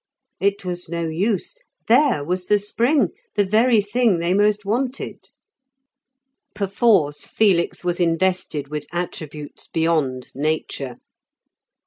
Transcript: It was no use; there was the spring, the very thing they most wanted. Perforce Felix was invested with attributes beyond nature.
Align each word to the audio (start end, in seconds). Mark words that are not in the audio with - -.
It 0.39 0.65
was 0.65 0.89
no 0.89 1.05
use; 1.07 1.53
there 1.87 2.23
was 2.23 2.47
the 2.47 2.57
spring, 2.57 3.09
the 3.35 3.45
very 3.45 3.81
thing 3.81 4.17
they 4.17 4.33
most 4.33 4.65
wanted. 4.65 5.29
Perforce 6.55 7.27
Felix 7.27 7.83
was 7.83 7.99
invested 7.99 8.69
with 8.69 8.87
attributes 8.91 9.67
beyond 9.67 10.31
nature. 10.33 10.97